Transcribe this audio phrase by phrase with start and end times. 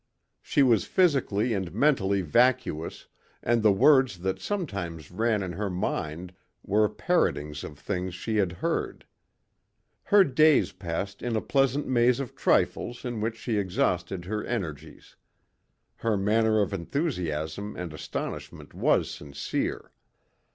[0.41, 3.05] She was physically and mentally vacuous
[3.43, 8.51] and the words that sometimes ran in her mind were parrotings of things she had
[8.53, 9.05] heard.
[10.05, 15.17] Her days passed in a pleasant maze of trifles in which she exhausted her energies.
[15.97, 19.91] Her manner of enthusiasm and astonishment was sincere.